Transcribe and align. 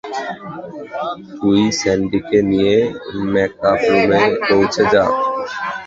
তুই 1.31 1.61
স্যান্ডিকে 1.79 2.39
নিয়ে 2.51 2.75
ম্যাকাপ 3.31 3.79
রুমে 3.89 4.19
পৌঁছে 4.47 4.83
যা। 4.93 5.03